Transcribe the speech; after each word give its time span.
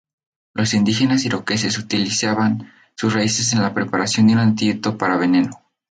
Los 0.55 0.73
indígenas 0.73 1.25
iroqueses 1.25 1.77
utilizaban 1.77 2.73
sus 2.95 3.13
raíces 3.13 3.53
en 3.53 3.61
la 3.61 3.75
preparación 3.75 4.25
de 4.25 4.33
un 4.33 4.39
antídoto 4.39 4.97
para 4.97 5.15
veneno. 5.15 5.63